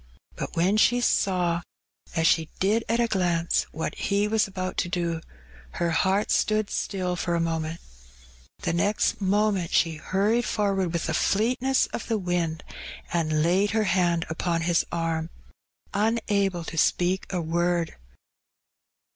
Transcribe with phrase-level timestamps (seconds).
[0.35, 1.61] Bat when she saw—
[2.15, 5.21] as she did at a glance— what he was about to do^
[5.73, 7.79] her heart stood still for a moment;
[8.63, 12.61] the next moment she harried forward with the fleetness of the wind^
[13.13, 15.29] and laid her hand apon his arm^
[15.93, 17.95] unable to speak a word.